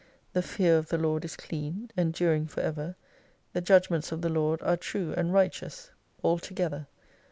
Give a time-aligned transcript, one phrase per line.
[0.33, 2.95] The fear of the Lord is cleatt, enduring for ever;
[3.53, 6.87] the judgments of the Lord are true and righteous 217 altogether.